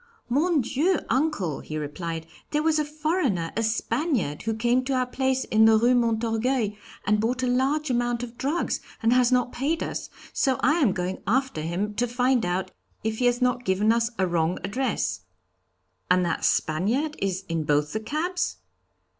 [0.29, 5.05] 'Mon Dieu, uncle,' he replied, 'there was a foreigner, a Spaniard, who came to our
[5.05, 6.71] place in the Rue Montorgueil
[7.05, 10.91] and bought a large amount of drugs, and has not paid us, so I am
[10.91, 12.71] going after him to find out
[13.03, 15.21] if he has not given us a wrong address.'
[16.09, 18.57] 'And that Spaniard is in both the cabs?'